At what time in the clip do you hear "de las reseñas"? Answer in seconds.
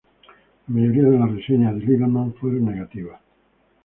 1.03-1.75